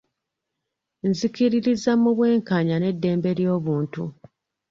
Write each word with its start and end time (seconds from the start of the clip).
Nzikiririza 1.09 1.91
mu 2.01 2.11
bwenkanya 2.17 2.75
n'eddembe 2.79 3.29
ly'obuntu. 3.39 4.01